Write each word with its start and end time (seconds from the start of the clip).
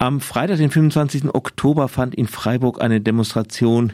Am 0.00 0.20
Freitag, 0.20 0.58
den 0.58 0.70
25. 0.70 1.34
Oktober, 1.34 1.88
fand 1.88 2.14
in 2.14 2.28
Freiburg 2.28 2.80
eine 2.80 3.00
Demonstration 3.00 3.92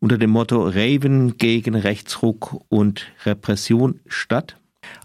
unter 0.00 0.16
dem 0.16 0.30
Motto 0.30 0.66
Raven 0.66 1.36
gegen 1.36 1.74
Rechtsruck 1.74 2.62
und 2.70 3.12
Repression 3.26 4.00
statt. 4.06 4.56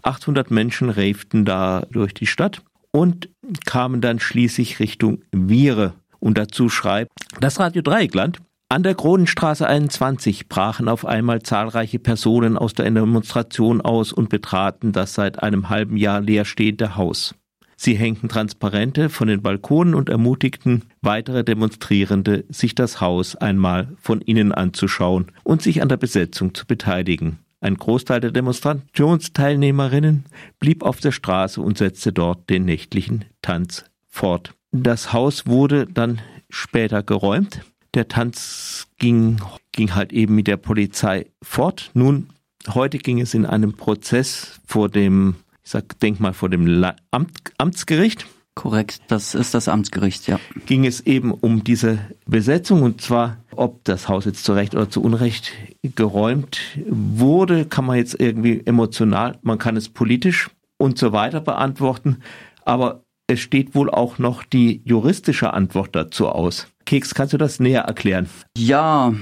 800 0.02 0.50
Menschen 0.50 0.88
ravten 0.88 1.44
da 1.44 1.86
durch 1.90 2.14
die 2.14 2.26
Stadt 2.26 2.62
und 2.90 3.28
kamen 3.66 4.00
dann 4.00 4.18
schließlich 4.18 4.80
Richtung 4.80 5.22
Viere. 5.30 5.92
Und 6.20 6.38
dazu 6.38 6.70
schreibt 6.70 7.10
das 7.40 7.60
Radio 7.60 7.82
Dreieckland, 7.82 8.40
an 8.70 8.82
der 8.82 8.94
Kronenstraße 8.94 9.66
21 9.66 10.48
brachen 10.48 10.88
auf 10.88 11.04
einmal 11.04 11.42
zahlreiche 11.42 11.98
Personen 11.98 12.56
aus 12.56 12.72
der 12.72 12.90
Demonstration 12.90 13.82
aus 13.82 14.10
und 14.12 14.30
betraten 14.30 14.92
das 14.92 15.12
seit 15.12 15.42
einem 15.42 15.68
halben 15.68 15.98
Jahr 15.98 16.22
leerstehende 16.22 16.96
Haus. 16.96 17.34
Sie 17.82 17.94
hängten 17.94 18.28
Transparente 18.28 19.08
von 19.08 19.28
den 19.28 19.40
Balkonen 19.40 19.94
und 19.94 20.10
ermutigten 20.10 20.82
weitere 21.00 21.44
Demonstrierende, 21.44 22.44
sich 22.50 22.74
das 22.74 23.00
Haus 23.00 23.36
einmal 23.36 23.96
von 24.02 24.20
innen 24.20 24.52
anzuschauen 24.52 25.32
und 25.44 25.62
sich 25.62 25.80
an 25.80 25.88
der 25.88 25.96
Besetzung 25.96 26.52
zu 26.52 26.66
beteiligen. 26.66 27.38
Ein 27.62 27.78
Großteil 27.78 28.20
der 28.20 28.32
Demonstrationsteilnehmerinnen 28.32 30.26
blieb 30.58 30.82
auf 30.82 31.00
der 31.00 31.12
Straße 31.12 31.62
und 31.62 31.78
setzte 31.78 32.12
dort 32.12 32.50
den 32.50 32.66
nächtlichen 32.66 33.24
Tanz 33.40 33.86
fort. 34.10 34.52
Das 34.72 35.14
Haus 35.14 35.46
wurde 35.46 35.86
dann 35.86 36.20
später 36.50 37.02
geräumt. 37.02 37.62
Der 37.94 38.08
Tanz 38.08 38.88
ging, 38.98 39.40
ging 39.72 39.94
halt 39.94 40.12
eben 40.12 40.34
mit 40.34 40.48
der 40.48 40.58
Polizei 40.58 41.30
fort. 41.40 41.92
Nun, 41.94 42.28
heute 42.68 42.98
ging 42.98 43.22
es 43.22 43.32
in 43.32 43.46
einem 43.46 43.72
Prozess 43.72 44.60
vor 44.66 44.90
dem 44.90 45.36
sag, 45.70 45.98
denk 46.00 46.20
mal 46.20 46.32
vor 46.32 46.48
dem 46.48 46.84
Amt, 47.10 47.52
Amtsgericht. 47.58 48.26
Korrekt, 48.54 49.00
das 49.08 49.34
ist 49.34 49.54
das 49.54 49.68
Amtsgericht, 49.68 50.26
ja. 50.26 50.38
Ging 50.66 50.84
es 50.84 51.00
eben 51.06 51.32
um 51.32 51.64
diese 51.64 51.98
Besetzung 52.26 52.82
und 52.82 53.00
zwar, 53.00 53.38
ob 53.54 53.84
das 53.84 54.08
Haus 54.08 54.24
jetzt 54.24 54.44
zu 54.44 54.52
Recht 54.52 54.74
oder 54.74 54.90
zu 54.90 55.02
Unrecht 55.02 55.52
geräumt 55.82 56.60
wurde, 56.86 57.64
kann 57.64 57.86
man 57.86 57.96
jetzt 57.96 58.20
irgendwie 58.20 58.60
emotional, 58.66 59.38
man 59.42 59.58
kann 59.58 59.76
es 59.76 59.88
politisch 59.88 60.50
und 60.76 60.98
so 60.98 61.12
weiter 61.12 61.40
beantworten, 61.40 62.18
aber 62.64 63.04
es 63.28 63.38
steht 63.38 63.74
wohl 63.74 63.88
auch 63.88 64.18
noch 64.18 64.42
die 64.42 64.82
juristische 64.84 65.54
Antwort 65.54 65.94
dazu 65.94 66.28
aus. 66.28 66.66
Keks, 66.84 67.14
kannst 67.14 67.32
du 67.32 67.38
das 67.38 67.60
näher 67.60 67.82
erklären? 67.82 68.28
Ja, 68.58 69.14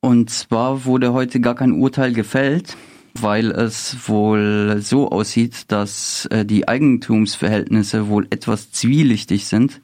und 0.00 0.30
zwar 0.30 0.86
wurde 0.86 1.12
heute 1.12 1.40
gar 1.40 1.54
kein 1.54 1.72
Urteil 1.72 2.14
gefällt 2.14 2.76
weil 3.14 3.50
es 3.50 4.08
wohl 4.08 4.78
so 4.80 5.10
aussieht, 5.10 5.70
dass 5.72 6.26
äh, 6.26 6.44
die 6.44 6.68
Eigentumsverhältnisse 6.68 8.08
wohl 8.08 8.26
etwas 8.30 8.70
zwielichtig 8.70 9.46
sind. 9.46 9.80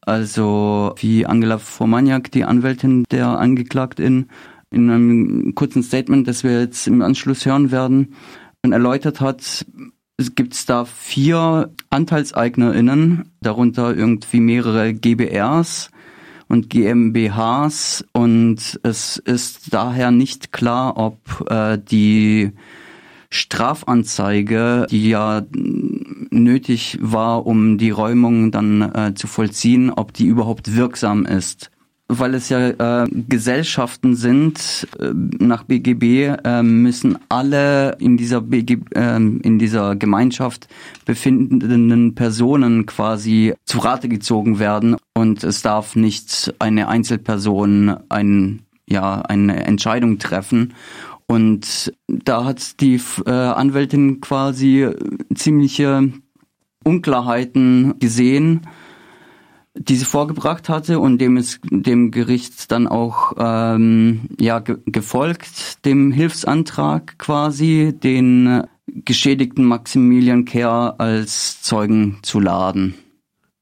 Also 0.00 0.94
wie 0.98 1.26
Angela 1.26 1.58
Formaniak, 1.58 2.30
die 2.32 2.44
Anwältin 2.44 3.04
der 3.10 3.28
Angeklagten, 3.38 4.28
in 4.70 4.90
einem 4.90 5.54
kurzen 5.54 5.82
Statement, 5.82 6.26
das 6.26 6.42
wir 6.42 6.60
jetzt 6.60 6.86
im 6.86 7.02
Anschluss 7.02 7.46
hören 7.46 7.70
werden, 7.70 8.14
erläutert 8.62 9.20
hat, 9.20 9.66
es 10.16 10.34
gibt 10.34 10.68
da 10.68 10.84
vier 10.84 11.72
AnteilseignerInnen, 11.90 13.32
darunter 13.40 13.94
irgendwie 13.94 14.40
mehrere 14.40 14.94
GBRs, 14.94 15.90
und 16.52 16.68
GmbHs 16.68 18.04
und 18.12 18.78
es 18.82 19.16
ist 19.16 19.72
daher 19.72 20.10
nicht 20.10 20.52
klar, 20.52 20.98
ob 20.98 21.50
äh, 21.50 21.78
die 21.78 22.52
Strafanzeige, 23.30 24.86
die 24.90 25.08
ja 25.08 25.46
nötig 25.50 26.98
war, 27.00 27.46
um 27.46 27.78
die 27.78 27.88
Räumung 27.88 28.50
dann 28.50 28.82
äh, 28.82 29.14
zu 29.14 29.28
vollziehen, 29.28 29.88
ob 29.88 30.12
die 30.12 30.26
überhaupt 30.26 30.76
wirksam 30.76 31.24
ist 31.24 31.70
weil 32.08 32.34
es 32.34 32.48
ja 32.48 33.04
äh, 33.04 33.08
Gesellschaften 33.28 34.16
sind 34.16 34.86
äh, 34.98 35.12
nach 35.14 35.64
BGB 35.64 36.36
äh, 36.44 36.62
müssen 36.62 37.18
alle 37.28 37.96
in 37.98 38.16
dieser 38.16 38.40
BG, 38.40 38.78
äh, 38.94 39.16
in 39.16 39.58
dieser 39.58 39.96
Gemeinschaft 39.96 40.68
befindenden 41.06 42.14
Personen 42.14 42.86
quasi 42.86 43.54
zu 43.64 43.78
Rate 43.78 44.08
gezogen 44.08 44.58
werden 44.58 44.96
und 45.14 45.42
es 45.44 45.62
darf 45.62 45.96
nicht 45.96 46.54
eine 46.58 46.88
Einzelperson 46.88 47.96
ein 48.08 48.62
ja 48.86 49.22
eine 49.22 49.64
Entscheidung 49.64 50.18
treffen. 50.18 50.74
Und 51.26 51.92
da 52.08 52.44
hat 52.44 52.80
die 52.80 53.00
äh, 53.26 53.30
Anwältin 53.30 54.20
quasi 54.20 54.88
ziemliche 55.34 56.12
Unklarheiten 56.84 57.98
gesehen 57.98 58.66
diese 59.74 60.04
vorgebracht 60.04 60.68
hatte 60.68 60.98
und 60.98 61.18
dem 61.18 61.36
ist 61.36 61.60
dem 61.70 62.10
Gericht 62.10 62.70
dann 62.70 62.86
auch 62.86 63.32
ähm, 63.38 64.28
ja 64.38 64.58
ge 64.58 64.78
gefolgt 64.86 65.84
dem 65.84 66.12
Hilfsantrag 66.12 67.18
quasi 67.18 67.94
den 67.94 68.64
geschädigten 68.86 69.64
Maximilian 69.64 70.44
Kerr 70.44 70.96
als 70.98 71.62
Zeugen 71.62 72.18
zu 72.22 72.40
laden 72.40 72.94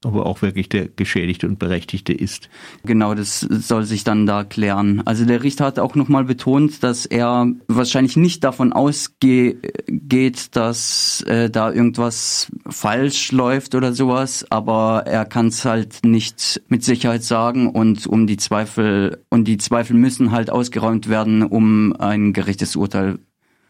aber 0.03 0.25
auch 0.25 0.41
wirklich 0.41 0.67
der 0.69 0.87
Geschädigte 0.87 1.47
und 1.47 1.59
Berechtigte 1.59 2.13
ist. 2.13 2.49
Genau, 2.83 3.13
das 3.13 3.41
soll 3.41 3.83
sich 3.83 4.03
dann 4.03 4.25
da 4.25 4.43
klären. 4.43 5.01
Also 5.05 5.25
der 5.25 5.43
Richter 5.43 5.65
hat 5.65 5.77
auch 5.79 5.95
nochmal 5.95 6.23
betont, 6.23 6.83
dass 6.83 7.05
er 7.05 7.47
wahrscheinlich 7.67 8.17
nicht 8.17 8.43
davon 8.43 8.73
ausgeht, 8.73 10.55
dass 10.55 11.21
äh, 11.27 11.49
da 11.49 11.71
irgendwas 11.71 12.51
falsch 12.67 13.31
läuft 13.31 13.75
oder 13.75 13.93
sowas, 13.93 14.45
aber 14.49 15.03
er 15.05 15.25
kann 15.25 15.47
es 15.47 15.65
halt 15.65 15.99
nicht 16.03 16.61
mit 16.67 16.83
Sicherheit 16.83 17.23
sagen 17.23 17.69
und 17.69 18.07
um 18.07 18.25
die 18.25 18.37
Zweifel 18.37 19.23
und 19.29 19.47
die 19.47 19.57
Zweifel 19.57 19.95
müssen 19.95 20.31
halt 20.31 20.49
ausgeräumt 20.49 21.09
werden, 21.09 21.43
um 21.43 21.95
ein 21.97 22.33
gerechtes 22.33 22.75
Urteil 22.75 23.19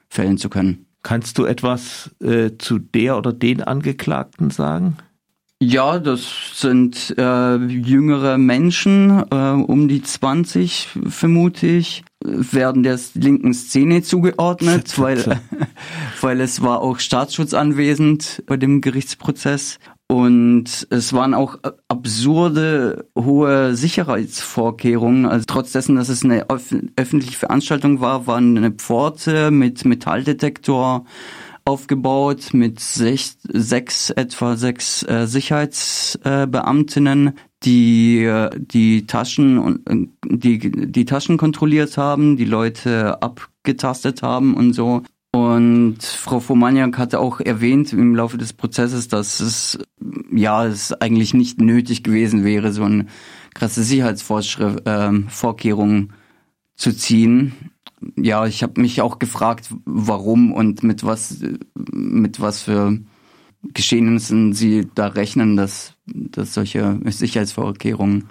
fällen 0.10 0.38
zu 0.38 0.50
können. 0.50 0.86
Kannst 1.04 1.38
du 1.40 1.46
etwas 1.46 2.12
äh, 2.22 2.52
zu 2.58 2.78
der 2.78 3.18
oder 3.18 3.34
den 3.34 3.64
Angeklagten 3.64 4.52
sagen? 4.52 4.98
Ja, 5.64 6.00
das 6.00 6.26
sind 6.56 7.14
äh, 7.20 7.56
jüngere 7.56 8.40
Menschen, 8.40 9.24
äh, 9.30 9.52
um 9.52 9.88
die 9.88 10.02
20 10.02 10.88
vermute 11.08 11.68
ich, 11.68 12.04
werden 12.20 12.82
der 12.82 13.00
linken 13.14 13.54
Szene 13.54 14.02
zugeordnet, 14.02 14.98
weil, 14.98 15.40
weil 16.22 16.42
es 16.42 16.64
war 16.64 16.82
auch 16.82 16.98
Staatsschutz 16.98 17.54
anwesend 17.54 18.42
bei 18.48 18.58
dem 18.58 18.82
Gerichtsprozess. 18.82 19.78
Und 20.08 20.88
es 20.90 21.14
waren 21.14 21.36
auch 21.36 21.60
absurde 21.88 23.06
hohe 23.16 23.76
Sicherheitsvorkehrungen. 23.76 25.28
Also 25.28 25.46
trotz 25.48 25.74
dessen, 25.74 25.96
dass 25.96 26.10
es 26.10 26.26
eine 26.26 26.48
öffentliche 26.50 27.38
Veranstaltung 27.38 28.02
war, 28.02 28.26
waren 28.26 28.58
eine 28.58 28.72
Pforte 28.72 29.52
mit 29.52 29.86
Metalldetektor, 29.86 31.06
aufgebaut 31.66 32.54
mit 32.54 32.80
sech, 32.80 33.34
sechs, 33.44 34.10
etwa 34.10 34.56
sechs 34.58 35.04
äh, 35.04 35.28
Sicherheitsbeamtinnen, 35.28 37.28
äh, 37.28 37.32
die 37.64 38.28
die 38.58 39.06
Taschen 39.06 39.60
und 39.60 39.88
äh, 39.90 40.08
die 40.26 40.72
die 40.72 41.06
Taschen 41.06 41.38
kontrolliert 41.38 41.98
haben, 41.98 42.38
die 42.38 42.46
Leute 42.46 43.22
abgetastet 43.22 44.24
haben 44.24 44.56
und 44.56 44.74
so. 44.74 45.04
Und 45.34 46.04
Frau 46.04 46.42
Fomaniak 46.42 46.98
hatte 46.98 47.20
auch 47.20 47.40
erwähnt 47.40 47.94
im 47.94 48.16
Laufe 48.16 48.38
des 48.38 48.52
Prozesses, 48.52 49.08
dass 49.08 49.40
es 49.40 49.80
ja 50.32 50.66
es 50.66 50.92
eigentlich 50.94 51.34
nicht 51.34 51.62
nötig 51.62 52.04
gewesen 52.04 52.44
wäre, 52.44 52.74
so 52.74 52.84
eine 52.84 53.06
krasse 53.54 53.84
Sicherheitsvorkehrung 53.84 56.04
äh, 56.04 56.08
zu 56.76 56.92
ziehen 56.94 57.72
ja, 58.16 58.46
ich 58.46 58.64
habe 58.64 58.82
mich 58.82 59.02
auch 59.02 59.20
gefragt, 59.20 59.70
warum 59.86 60.52
und 60.54 60.84
mit 60.84 61.04
was, 61.04 61.44
mit 61.92 62.40
was 62.40 62.64
für 62.64 63.00
Geschehnissen 63.74 64.54
sie 64.54 64.88
da 64.96 65.08
rechnen, 65.08 65.56
dass, 65.56 65.94
dass 66.06 66.54
solche 66.54 67.00
Sicherheitsvorkehrungen 67.06 68.28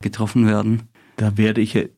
getroffen 0.00 0.46
werden. 0.46 0.89
Da 1.20 1.36
werde 1.36 1.60
ich 1.60 1.76
äh, 1.76 1.88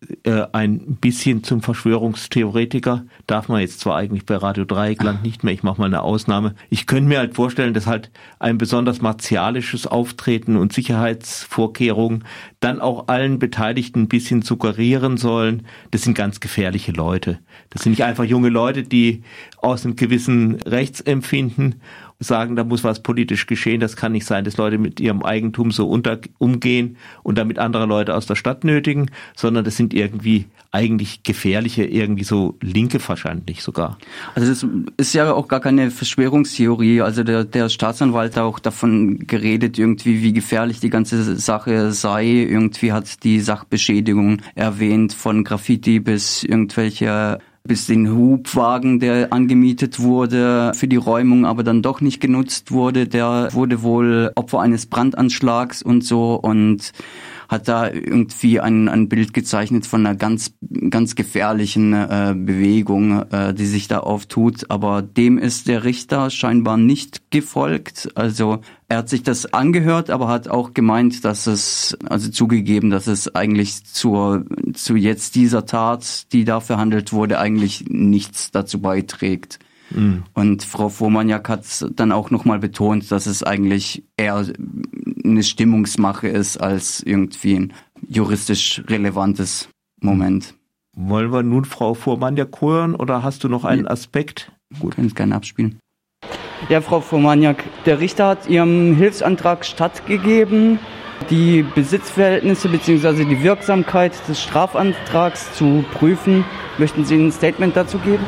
ein 0.51 0.97
bisschen 0.97 1.45
zum 1.45 1.63
Verschwörungstheoretiker. 1.63 3.05
Darf 3.29 3.47
man 3.47 3.61
jetzt 3.61 3.79
zwar 3.79 3.97
eigentlich 3.97 4.27
bei 4.27 4.35
Radio 4.35 4.65
Dreieckland 4.65 5.23
nicht 5.23 5.45
mehr, 5.45 5.55
ich 5.55 5.63
mache 5.63 5.81
mal 5.81 5.87
eine 5.87 6.03
Ausnahme. 6.03 6.57
Ich 6.71 6.89
könnte 6.89 7.09
mir 7.09 7.19
halt 7.21 7.37
vorstellen, 7.37 7.73
dass 7.73 7.87
halt 7.87 8.11
ein 8.41 8.59
besonders 8.59 9.01
martialisches 9.01 9.87
Auftreten 9.87 10.57
und 10.57 10.73
Sicherheitsvorkehrungen 10.73 12.25
dann 12.59 12.81
auch 12.81 13.07
allen 13.07 13.39
Beteiligten 13.39 14.01
ein 14.03 14.09
bisschen 14.09 14.43
suggerieren 14.43 15.17
sollen, 15.17 15.69
das 15.93 16.03
sind 16.03 16.15
ganz 16.15 16.41
gefährliche 16.41 16.91
Leute. 16.91 17.39
Das 17.71 17.85
sind 17.85 17.93
nicht 17.93 18.03
einfach 18.03 18.25
junge 18.25 18.49
Leute, 18.49 18.83
die 18.83 19.23
aus 19.59 19.85
einem 19.85 19.95
gewissen 19.95 20.57
Rechtsempfinden 20.63 21.77
sagen, 22.23 22.57
da 22.57 22.65
muss 22.65 22.85
was 22.85 23.03
politisch 23.03 23.47
geschehen. 23.47 23.81
Das 23.81 23.97
kann 23.97 24.13
nicht 24.13 24.27
sein, 24.27 24.45
dass 24.45 24.57
Leute 24.57 24.79
mit 24.79 25.01
ihrem 25.01 25.23
Eigentum 25.23 25.71
so 25.71 25.89
unter, 25.89 26.19
umgehen 26.39 26.97
und 27.23 27.39
damit 27.39 27.59
andere 27.59 27.87
Leute 27.87 28.15
aus 28.15 28.27
der 28.27 28.37
Stadt 28.37 28.65
nötigen, 28.65 29.11
sondern 29.35 29.65
das 29.65 29.77
sind 29.77 29.95
irgendwie 29.95 30.47
eigentlich 30.71 31.23
gefährliche, 31.23 31.85
irgendwie 31.85 32.25
so 32.25 32.57
Linke 32.63 32.99
wahrscheinlich 33.07 33.63
sogar. 33.63 33.99
Also 34.35 34.49
das 34.49 34.67
ist 34.97 35.13
ja 35.13 35.33
auch 35.33 35.47
gar 35.47 35.61
keine 35.61 35.91
Verschwörungstheorie. 35.91 37.03
Also 37.03 37.25
der, 37.25 37.45
der 37.45 37.69
Staatsanwalt 37.69 38.37
hat 38.37 38.43
auch 38.43 38.59
davon 38.59 39.27
geredet, 39.27 39.79
irgendwie 39.79 40.23
wie 40.23 40.33
gefährlich 40.33 40.81
die 40.81 40.91
ganze 40.91 41.37
Sache 41.37 41.93
sei. 41.93 42.25
Irgendwie 42.27 42.93
hat 42.93 43.23
die 43.25 43.41
Sachbeschädigung 43.41 44.39
erwähnt, 44.55 45.13
von 45.13 45.45
Graffiti 45.45 46.01
bis 46.01 46.43
irgendwelche 46.43 47.39
bis 47.65 47.87
den 47.87 48.13
Hubwagen, 48.13 48.99
der 48.99 49.33
angemietet 49.33 50.01
wurde 50.01 50.73
für 50.75 50.89
die 50.89 50.97
Räumung, 50.97 51.47
aber 51.47 51.63
dann 51.63 51.83
doch 51.83 52.01
nicht 52.01 52.21
genutzt 52.21 52.73
wurde, 52.73 53.07
der 53.07 53.51
wurde 53.53 53.83
wohl 53.83 54.33
Opfer 54.35 54.61
eines 54.61 54.87
Brandanschlags 54.87 55.83
und 55.83 56.03
so. 56.03 56.35
Und 56.35 56.93
hat 57.49 57.69
da 57.69 57.91
irgendwie 57.91 58.61
ein, 58.61 58.89
ein 58.89 59.09
Bild 59.09 59.33
gezeichnet 59.33 59.87
von 59.87 60.07
einer 60.07 60.17
ganz, 60.17 60.55
ganz 60.91 61.15
gefährlichen 61.15 61.93
äh, 61.93 62.35
Bewegung, 62.37 63.23
äh, 63.31 63.55
die 63.55 63.67
sich 63.67 63.89
da 63.89 64.01
auftut. 64.01 64.71
Aber 64.71 65.03
dem 65.03 65.39
ist 65.39 65.69
der 65.69 65.85
Richter 65.85 66.31
scheinbar 66.31 66.77
nicht 66.77 67.31
gefolgt. 67.31 68.11
Also 68.15 68.61
er 68.89 68.99
hat 68.99 69.09
sich 69.09 69.23
das 69.23 69.53
angehört, 69.53 70.11
aber 70.11 70.29
hat 70.29 70.49
auch 70.49 70.75
gemeint, 70.75 71.25
dass 71.25 71.47
es, 71.47 71.97
also 72.09 72.31
zugegeben, 72.31 72.91
dass 72.91 73.07
es 73.07 73.35
eigentlich 73.35 73.85
zur, 73.85 74.45
zu 74.75 74.97
jetzt 74.97 75.35
dieser 75.35 75.67
Tat, 75.67 76.33
die 76.33 76.45
da 76.45 76.61
verhandelt 76.61 77.13
wurde, 77.13 77.39
eigentlich 77.39 77.87
nichts 77.89 78.51
dazu 78.51 78.81
beiträgt. 78.81 79.59
Mhm. 79.95 80.25
Und 80.35 80.63
Frau 80.63 80.89
Vormaniak 80.89 81.49
hat 81.49 81.65
dann 81.95 82.13
auch 82.13 82.31
nochmal 82.31 82.59
betont, 82.59 83.11
dass 83.11 83.27
es 83.27 83.43
eigentlich 83.43 84.05
eher 84.17 84.47
eine 85.25 85.43
Stimmungsmache 85.43 86.29
ist 86.29 86.59
als 86.59 87.03
irgendwie 87.03 87.55
ein 87.55 87.73
juristisch 88.09 88.83
relevantes 88.89 89.69
Moment. 90.01 90.55
Wollen 90.95 91.33
wir 91.33 91.43
nun 91.43 91.65
Frau 91.65 91.95
Vormaniak 91.95 92.61
hören 92.61 92.95
oder 92.95 93.23
hast 93.23 93.45
du 93.45 93.49
noch 93.49 93.65
einen 93.65 93.87
Aspekt? 93.87 94.53
Gut. 94.79 94.95
Können 94.95 95.07
es 95.07 95.15
gerne 95.15 95.35
abspielen. 95.35 95.79
Ja, 96.69 96.81
Frau 96.81 97.01
Vormaniak, 97.01 97.65
der 97.87 97.99
Richter 97.99 98.29
hat 98.29 98.49
Ihrem 98.49 98.95
Hilfsantrag 98.95 99.65
stattgegeben, 99.65 100.79
die 101.31 101.65
Besitzverhältnisse 101.75 102.69
bzw. 102.69 103.25
die 103.25 103.43
Wirksamkeit 103.43 104.13
des 104.29 104.41
Strafantrags 104.41 105.53
zu 105.55 105.85
prüfen. 105.93 106.45
Möchten 106.79 107.05
Sie 107.05 107.17
ein 107.17 107.33
Statement 107.33 107.77
dazu 107.77 107.99
geben? 107.99 108.25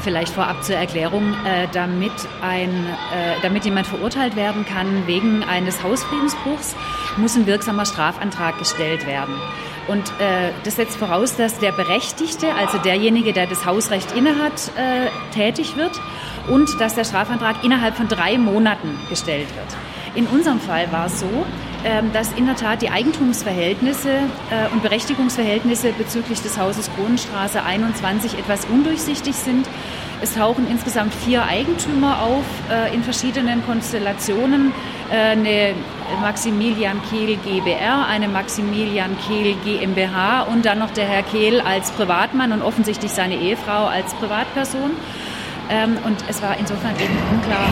Vielleicht 0.00 0.32
vorab 0.32 0.62
zur 0.62 0.76
Erklärung, 0.76 1.34
äh, 1.44 1.68
damit, 1.72 2.12
ein, 2.42 2.70
äh, 2.70 3.40
damit 3.42 3.64
jemand 3.64 3.86
verurteilt 3.86 4.36
werden 4.36 4.64
kann 4.64 5.06
wegen 5.06 5.44
eines 5.44 5.82
Hausfriedensbruchs, 5.82 6.76
muss 7.16 7.36
ein 7.36 7.46
wirksamer 7.46 7.86
Strafantrag 7.86 8.58
gestellt 8.58 9.06
werden. 9.06 9.34
Und 9.88 10.02
äh, 10.20 10.50
das 10.64 10.76
setzt 10.76 10.96
voraus, 10.96 11.36
dass 11.36 11.58
der 11.58 11.72
Berechtigte, 11.72 12.54
also 12.54 12.78
derjenige, 12.78 13.32
der 13.32 13.46
das 13.46 13.64
Hausrecht 13.64 14.12
innehat, 14.14 14.70
äh, 14.76 15.08
tätig 15.34 15.76
wird 15.76 15.92
und 16.48 16.80
dass 16.80 16.94
der 16.94 17.04
Strafantrag 17.04 17.64
innerhalb 17.64 17.96
von 17.96 18.06
drei 18.06 18.36
Monaten 18.36 18.98
gestellt 19.08 19.48
wird. 19.56 19.76
In 20.14 20.26
unserem 20.26 20.60
Fall 20.60 20.92
war 20.92 21.06
es 21.06 21.20
so, 21.20 21.46
dass 22.12 22.32
in 22.32 22.46
der 22.46 22.56
Tat 22.56 22.82
die 22.82 22.90
Eigentumsverhältnisse 22.90 24.10
äh, 24.10 24.72
und 24.72 24.82
Berechtigungsverhältnisse 24.82 25.92
bezüglich 25.92 26.40
des 26.42 26.58
Hauses 26.58 26.90
Kronenstraße 26.96 27.62
21 27.62 28.38
etwas 28.38 28.64
undurchsichtig 28.66 29.36
sind. 29.36 29.66
Es 30.20 30.34
tauchen 30.34 30.66
insgesamt 30.68 31.14
vier 31.14 31.44
Eigentümer 31.44 32.22
auf 32.22 32.44
äh, 32.70 32.92
in 32.92 33.04
verschiedenen 33.04 33.64
Konstellationen. 33.64 34.72
Äh, 35.10 35.14
eine 35.14 35.74
Maximilian 36.20 37.00
Kehl 37.08 37.36
GbR, 37.36 38.06
eine 38.06 38.28
Maximilian 38.28 39.16
Kehl 39.26 39.54
GmbH 39.64 40.42
und 40.42 40.64
dann 40.64 40.80
noch 40.80 40.90
der 40.90 41.06
Herr 41.06 41.22
Kehl 41.22 41.60
als 41.60 41.92
Privatmann 41.92 42.52
und 42.52 42.62
offensichtlich 42.62 43.12
seine 43.12 43.36
Ehefrau 43.36 43.86
als 43.86 44.12
Privatperson. 44.14 44.90
Ähm, 45.70 45.98
und 46.04 46.16
es 46.28 46.42
war 46.42 46.56
insofern 46.58 46.94
eben 46.96 47.16
unklar, 47.30 47.68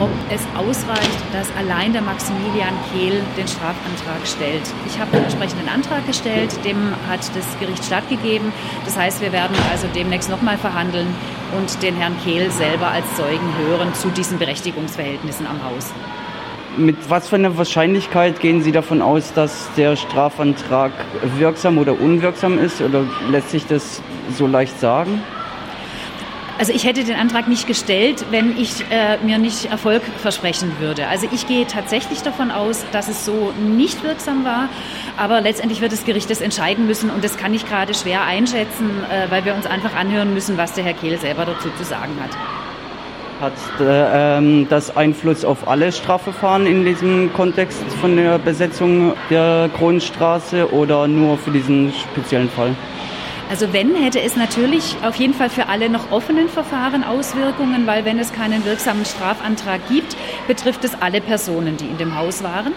ob 0.00 0.10
es 0.30 0.42
ausreicht, 0.56 1.20
dass 1.32 1.48
allein 1.56 1.92
der 1.92 2.02
Maximilian 2.02 2.74
Kehl 2.92 3.20
den 3.36 3.48
Strafantrag 3.48 4.24
stellt. 4.24 4.62
Ich 4.86 4.98
habe 4.98 5.10
den 5.10 5.24
entsprechenden 5.24 5.68
Antrag 5.68 6.06
gestellt, 6.06 6.64
dem 6.64 6.94
hat 7.08 7.20
das 7.34 7.58
Gericht 7.58 7.84
stattgegeben. 7.84 8.52
Das 8.84 8.96
heißt, 8.96 9.20
wir 9.20 9.32
werden 9.32 9.56
also 9.70 9.86
demnächst 9.94 10.30
nochmal 10.30 10.56
verhandeln 10.56 11.08
und 11.56 11.82
den 11.82 11.96
Herrn 11.96 12.16
Kehl 12.22 12.50
selber 12.50 12.88
als 12.88 13.06
Zeugen 13.16 13.46
hören 13.58 13.92
zu 13.94 14.08
diesen 14.10 14.38
Berechtigungsverhältnissen 14.38 15.46
am 15.46 15.62
Haus. 15.64 15.92
Mit 16.76 16.96
was 17.10 17.28
für 17.28 17.36
einer 17.36 17.58
Wahrscheinlichkeit 17.58 18.38
gehen 18.38 18.62
Sie 18.62 18.70
davon 18.70 19.02
aus, 19.02 19.32
dass 19.32 19.68
der 19.76 19.96
Strafantrag 19.96 20.92
wirksam 21.36 21.76
oder 21.76 22.00
unwirksam 22.00 22.56
ist? 22.56 22.80
Oder 22.80 23.04
lässt 23.30 23.50
sich 23.50 23.66
das 23.66 24.00
so 24.36 24.46
leicht 24.46 24.78
sagen? 24.78 25.20
Also 26.58 26.72
ich 26.72 26.84
hätte 26.84 27.04
den 27.04 27.14
Antrag 27.14 27.46
nicht 27.46 27.68
gestellt, 27.68 28.24
wenn 28.32 28.58
ich 28.58 28.80
äh, 28.90 29.16
mir 29.24 29.38
nicht 29.38 29.66
Erfolg 29.66 30.02
versprechen 30.20 30.72
würde. 30.80 31.06
Also 31.06 31.28
ich 31.30 31.46
gehe 31.46 31.68
tatsächlich 31.68 32.22
davon 32.22 32.50
aus, 32.50 32.84
dass 32.90 33.06
es 33.06 33.24
so 33.24 33.52
nicht 33.64 34.02
wirksam 34.02 34.44
war, 34.44 34.68
aber 35.16 35.40
letztendlich 35.40 35.80
wird 35.80 35.92
das 35.92 36.04
Gericht 36.04 36.28
das 36.30 36.40
entscheiden 36.40 36.88
müssen 36.88 37.10
und 37.10 37.22
das 37.22 37.36
kann 37.36 37.54
ich 37.54 37.64
gerade 37.64 37.94
schwer 37.94 38.24
einschätzen, 38.24 38.90
äh, 39.08 39.30
weil 39.30 39.44
wir 39.44 39.54
uns 39.54 39.66
einfach 39.66 39.94
anhören 39.94 40.34
müssen, 40.34 40.58
was 40.58 40.72
der 40.72 40.82
Herr 40.82 40.94
Kehl 40.94 41.16
selber 41.20 41.44
dazu 41.44 41.68
zu 41.78 41.84
sagen 41.84 42.14
hat. 42.20 42.30
Hat 43.40 43.52
äh, 43.80 44.38
ähm, 44.38 44.66
das 44.68 44.96
Einfluss 44.96 45.44
auf 45.44 45.68
alle 45.68 45.92
Strafverfahren 45.92 46.66
in 46.66 46.84
diesem 46.84 47.32
Kontext 47.34 47.84
von 48.00 48.16
der 48.16 48.36
Besetzung 48.40 49.12
der 49.30 49.70
Kronenstraße 49.76 50.72
oder 50.72 51.06
nur 51.06 51.38
für 51.38 51.52
diesen 51.52 51.92
speziellen 51.92 52.50
Fall? 52.50 52.74
Also 53.48 53.72
wenn, 53.72 53.94
hätte 53.94 54.20
es 54.20 54.36
natürlich 54.36 54.96
auf 55.02 55.16
jeden 55.16 55.32
Fall 55.32 55.48
für 55.48 55.68
alle 55.68 55.88
noch 55.88 56.10
offenen 56.12 56.48
Verfahren 56.48 57.02
Auswirkungen, 57.02 57.86
weil 57.86 58.04
wenn 58.04 58.18
es 58.18 58.32
keinen 58.32 58.64
wirksamen 58.64 59.06
Strafantrag 59.06 59.80
gibt, 59.88 60.16
betrifft 60.46 60.84
es 60.84 60.94
alle 61.00 61.22
Personen, 61.22 61.78
die 61.78 61.86
in 61.86 61.96
dem 61.96 62.14
Haus 62.14 62.42
waren. 62.42 62.74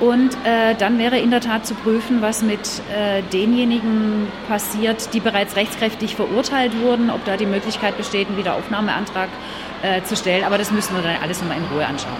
Und 0.00 0.34
äh, 0.44 0.74
dann 0.76 0.98
wäre 0.98 1.18
in 1.18 1.30
der 1.30 1.40
Tat 1.40 1.66
zu 1.66 1.74
prüfen, 1.74 2.20
was 2.20 2.42
mit 2.42 2.82
äh, 2.92 3.22
denjenigen 3.32 4.26
passiert, 4.48 5.12
die 5.14 5.20
bereits 5.20 5.56
rechtskräftig 5.56 6.14
verurteilt 6.14 6.78
wurden, 6.80 7.10
ob 7.10 7.24
da 7.24 7.36
die 7.36 7.46
Möglichkeit 7.46 7.96
besteht, 7.96 8.28
einen 8.28 8.36
Wiederaufnahmeantrag 8.36 9.28
äh, 9.82 10.02
zu 10.02 10.16
stellen. 10.16 10.44
Aber 10.44 10.58
das 10.58 10.70
müssen 10.70 10.94
wir 10.94 11.02
dann 11.02 11.16
alles 11.22 11.40
nochmal 11.40 11.58
in 11.58 11.64
Ruhe 11.72 11.86
anschauen. 11.86 12.16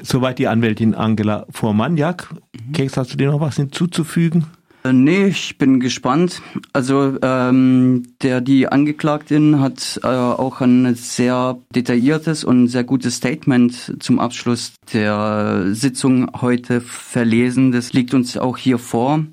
Soweit 0.00 0.38
die 0.38 0.46
Anwältin 0.46 0.94
Angela 0.94 1.46
Vormaniak. 1.50 2.28
Mhm. 2.32 2.72
Keks, 2.72 2.96
hast 2.96 3.12
du 3.12 3.16
dir 3.16 3.30
noch 3.30 3.40
was 3.40 3.56
hinzuzufügen? 3.56 4.46
Äh, 4.88 4.92
nee, 4.92 5.26
ich 5.26 5.58
bin 5.58 5.80
gespannt. 5.80 6.42
Also 6.72 7.18
ähm, 7.22 8.04
der 8.22 8.40
die 8.40 8.68
Angeklagtin 8.68 9.60
hat 9.60 10.00
äh, 10.02 10.06
auch 10.06 10.60
ein 10.60 10.94
sehr 10.94 11.58
detailliertes 11.74 12.44
und 12.44 12.68
sehr 12.68 12.84
gutes 12.84 13.16
Statement 13.16 13.96
zum 14.00 14.18
Abschluss 14.18 14.72
der 14.92 15.66
Sitzung 15.72 16.30
heute 16.40 16.80
verlesen. 16.80 17.72
Das 17.72 17.92
liegt 17.92 18.14
uns 18.14 18.36
auch 18.36 18.56
hier 18.56 18.78
vor. 18.78 19.24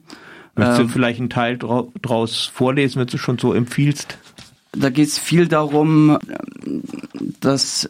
Möchtest 0.56 0.80
du 0.80 0.84
ähm, 0.84 0.90
vielleicht 0.90 1.20
einen 1.20 1.30
Teil 1.30 1.58
draus 1.58 2.52
vorlesen, 2.54 3.00
wenn 3.00 3.08
du 3.08 3.18
schon 3.18 3.38
so 3.38 3.54
empfiehlst? 3.54 4.18
Da 4.72 4.90
geht 4.90 5.08
es 5.08 5.20
viel 5.20 5.48
darum, 5.48 6.18
dass 7.40 7.90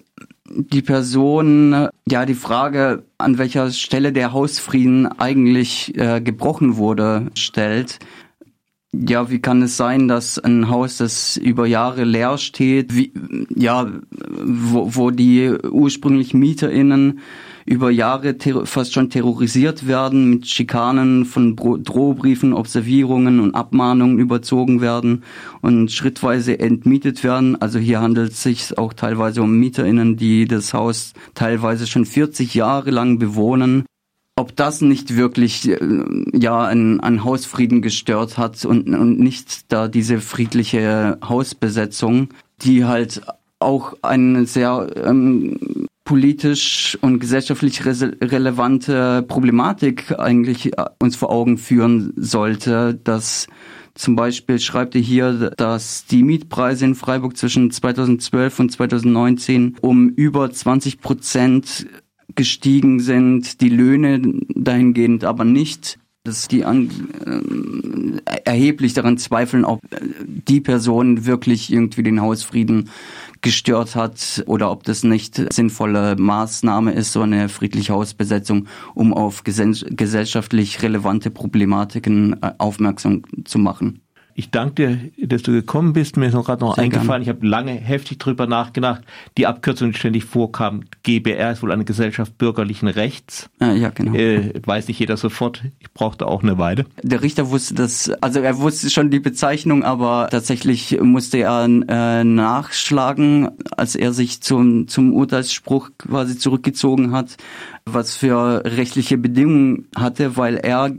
die 0.56 0.82
Person 0.82 1.90
ja 2.10 2.26
die 2.26 2.34
Frage, 2.34 3.04
an 3.18 3.38
welcher 3.38 3.72
Stelle 3.72 4.14
der 4.14 4.34
Hausfrieden 4.34 5.08
eigentlich 5.20 5.98
äh, 5.98 6.22
gebrochen 6.22 6.78
wurde, 6.78 7.28
stellt. 7.36 8.00
Ja, 9.08 9.30
wie 9.30 9.40
kann 9.40 9.62
es 9.62 9.78
sein, 9.78 10.08
dass 10.08 10.40
ein 10.40 10.70
Haus, 10.70 10.98
das 10.98 11.38
über 11.38 11.66
Jahre 11.68 12.04
leer 12.04 12.38
steht, 12.38 12.96
wie, 12.96 13.12
ja, 13.50 13.88
wo, 14.10 14.96
wo 14.96 15.12
die 15.12 15.52
ursprünglichen 15.70 16.40
MieterInnen 16.40 17.20
über 17.66 17.90
Jahre 17.90 18.36
fast 18.66 18.94
schon 18.94 19.10
terrorisiert 19.10 19.88
werden, 19.88 20.30
mit 20.30 20.48
Schikanen 20.48 21.26
von 21.26 21.56
Drohbriefen, 21.56 22.54
Observierungen 22.54 23.40
und 23.40 23.56
Abmahnungen 23.56 24.20
überzogen 24.20 24.82
werden 24.82 25.24
und 25.62 25.92
schrittweise 25.92 26.60
entmietet 26.60 27.24
werden. 27.24 27.60
Also 27.60 27.80
hier 27.80 28.02
handelt 28.02 28.34
es 28.34 28.44
sich 28.44 28.78
auch 28.78 28.94
teilweise 28.94 29.42
um 29.42 29.58
MieterInnen, 29.60 30.16
die 30.16 30.46
das 30.46 30.74
Haus 30.74 31.14
teilweise 31.34 31.88
schon 31.88 32.06
40 32.06 32.54
Jahre 32.54 32.92
lang 32.92 33.18
bewohnen 33.18 33.86
ob 34.36 34.56
das 34.56 34.82
nicht 34.82 35.16
wirklich 35.16 35.70
äh, 35.70 35.80
ja 36.34 36.66
ein, 36.66 37.00
ein 37.00 37.24
Hausfrieden 37.24 37.82
gestört 37.82 38.38
hat 38.38 38.66
und, 38.66 38.88
und 38.88 39.20
nicht 39.20 39.72
da 39.72 39.88
diese 39.88 40.20
friedliche 40.20 41.18
Hausbesetzung, 41.24 42.30
die 42.62 42.86
halt 42.86 43.22
auch 43.60 43.96
eine 44.02 44.46
sehr 44.46 44.90
ähm, 45.04 45.88
politisch 46.04 46.98
und 47.02 47.20
gesellschaftlich 47.20 47.86
relevante 47.86 49.24
Problematik 49.24 50.20
eigentlich 50.20 50.78
äh, 50.78 50.86
uns 51.00 51.16
vor 51.16 51.32
Augen 51.32 51.58
führen 51.58 52.14
sollte, 52.18 53.00
dass 53.04 53.48
Zum 53.96 54.18
Beispiel 54.18 54.60
schreibt 54.60 54.94
er 54.96 55.02
hier, 55.02 55.52
dass 55.56 56.06
die 56.06 56.24
Mietpreise 56.24 56.84
in 56.84 56.96
Freiburg 56.96 57.38
zwischen 57.38 57.72
2012 57.72 58.60
und 58.60 58.72
2019 58.74 59.78
um 59.80 60.10
über 60.10 60.52
20 60.52 61.00
Prozent 61.00 61.88
gestiegen 62.36 63.00
sind, 63.00 63.62
die 63.62 63.70
Löhne 63.70 64.22
dahingehend 64.54 65.24
aber 65.24 65.46
nicht 65.46 66.00
dass 66.26 66.48
die 66.48 66.66
an, 66.66 66.90
äh, 68.26 68.40
erheblich 68.44 68.94
daran 68.94 69.18
zweifeln, 69.18 69.64
ob 69.64 69.80
die 70.26 70.60
Person 70.60 71.26
wirklich 71.26 71.72
irgendwie 71.72 72.04
den 72.04 72.20
Hausfrieden 72.20 72.90
gestört 73.42 73.96
hat 73.96 74.44
oder 74.48 74.72
ob 74.72 74.84
das 74.84 75.04
nicht 75.04 75.42
sinnvolle 75.54 76.16
Maßnahme 76.16 76.94
ist, 76.94 77.14
so 77.14 77.22
eine 77.22 77.48
friedliche 77.48 77.94
Hausbesetzung, 77.94 78.68
um 78.96 79.14
auf 79.14 79.44
gesellschaftlich 79.44 80.82
relevante 80.82 81.30
Problematiken 81.30 82.42
äh, 82.42 82.54
aufmerksam 82.58 83.22
zu 83.46 83.60
machen. 83.60 84.02
Ich 84.38 84.52
danke 84.52 85.00
dir, 85.16 85.28
dass 85.28 85.44
du 85.44 85.54
gekommen 85.54 85.94
bist. 85.94 86.18
Mir 86.18 86.28
ist 86.28 86.34
noch 86.34 86.44
gerade 86.44 86.62
noch 86.62 86.76
Sehr 86.76 86.84
eingefallen, 86.84 87.24
gerne. 87.24 87.24
ich 87.24 87.30
habe 87.30 87.48
lange 87.48 87.72
heftig 87.72 88.20
drüber 88.20 88.48
nachgedacht. 88.48 89.02
Die 89.38 89.48
Abkürzung, 89.48 89.94
die 89.94 89.98
ständig 89.98 90.26
vorkam, 90.26 90.84
GBR 91.04 91.54
ist 91.54 91.64
wohl 91.64 91.72
eine 91.72 91.86
Gesellschaft 91.86 92.38
bürgerlichen 92.38 92.90
Rechts. 92.90 93.50
Ah, 93.60 93.72
ja, 93.72 93.92
genau. 93.92 94.14
Äh, 94.14 94.52
weiß 94.62 94.90
nicht 94.90 95.00
jeder 95.00 95.16
sofort. 95.16 95.64
Ich 95.80 95.90
brauchte 95.94 96.28
auch 96.28 96.44
eine 96.44 96.58
Weile. 96.58 96.86
Der 97.02 97.22
Richter 97.22 97.50
wusste 97.50 97.76
das, 97.76 98.12
also 98.20 98.42
er 98.42 98.58
wusste 98.58 98.90
schon 98.90 99.10
die 99.10 99.22
Bezeichnung, 99.22 99.86
aber 99.86 100.28
tatsächlich 100.30 101.00
musste 101.00 101.38
er 101.38 101.64
äh, 101.64 102.26
nachschlagen, 102.26 103.52
als 103.78 103.96
er 103.96 104.12
sich 104.12 104.42
zum, 104.42 104.90
zum 104.90 105.14
Urteilsspruch 105.14 105.92
quasi 105.98 106.38
zurückgezogen 106.38 107.14
hat, 107.14 107.38
was 107.86 108.18
für 108.18 108.64
rechtliche 108.66 109.18
Bedingungen 109.18 109.88
hatte, 109.96 110.36
weil 110.36 110.58
er 110.58 110.92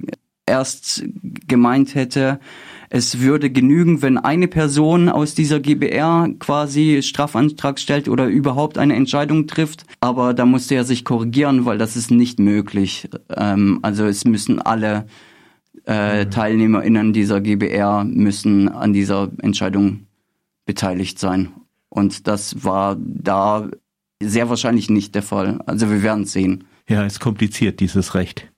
erst 0.47 1.05
gemeint 1.47 1.95
hätte, 1.95 2.41
es 2.89 3.21
würde 3.21 3.51
genügen, 3.51 4.03
wenn 4.03 4.19
eine 4.19 4.49
Person 4.49 5.09
aus 5.09 5.35
dieser 5.35 5.61
GBR 5.61 6.29
quasi 6.39 7.03
Strafantrag 7.03 7.79
stellt 7.79 8.09
oder 8.09 8.27
überhaupt 8.27 8.79
eine 8.79 8.95
Entscheidung 8.95 9.47
trifft. 9.47 9.85
Aber 10.01 10.35
da 10.35 10.47
musste 10.47 10.75
er 10.75 10.85
sich 10.85 11.05
korrigieren, 11.05 11.65
weil 11.65 11.79
das 11.79 11.97
ist 11.97 12.11
nicht 12.11 12.39
möglich. 12.39 13.09
Ähm, 13.35 13.81
also 13.83 14.05
es 14.07 14.25
müssen 14.25 14.61
alle 14.61 15.07
äh, 15.87 16.25
mhm. 16.25 16.31
TeilnehmerInnen 16.31 17.13
dieser 17.13 17.41
GBR 17.41 18.05
müssen 18.05 18.69
an 18.69 18.93
dieser 18.93 19.31
Entscheidung 19.43 20.07
beteiligt 20.65 21.19
sein. 21.19 21.53
Und 21.89 22.27
das 22.27 22.65
war 22.65 22.97
da 22.99 23.69
sehr 24.23 24.49
wahrscheinlich 24.49 24.91
nicht 24.91 25.15
der 25.15 25.23
Fall. 25.23 25.61
Also 25.67 25.91
wir 25.91 26.03
werden 26.03 26.25
sehen. 26.25 26.65
Ja, 26.89 27.05
ist 27.05 27.21
kompliziert, 27.21 27.81
dieses 27.81 28.15
Recht. 28.15 28.49